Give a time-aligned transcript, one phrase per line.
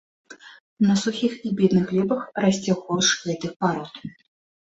[0.87, 3.93] На сухіх і бедных глебах расце горш гэтых парод.